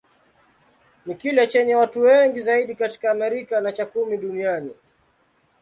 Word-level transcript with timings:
Ni 1.05 1.15
kile 1.15 1.47
chenye 1.47 1.75
watu 1.75 2.01
wengi 2.01 2.39
zaidi 2.39 2.75
katika 2.75 3.11
Amerika, 3.11 3.61
na 3.61 3.71
cha 3.71 3.85
kumi 3.85 4.17
duniani. 4.17 4.71